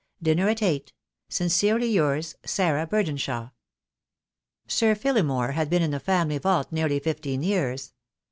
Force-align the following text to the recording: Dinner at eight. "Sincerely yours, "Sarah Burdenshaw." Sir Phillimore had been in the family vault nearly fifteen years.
Dinner 0.19 0.49
at 0.49 0.63
eight. 0.63 0.93
"Sincerely 1.29 1.85
yours, 1.87 2.33
"Sarah 2.43 2.87
Burdenshaw." 2.87 3.51
Sir 4.65 4.95
Phillimore 4.95 5.51
had 5.53 5.69
been 5.69 5.83
in 5.83 5.91
the 5.91 5.99
family 5.99 6.39
vault 6.39 6.71
nearly 6.71 6.97
fifteen 6.99 7.43
years. 7.43 7.93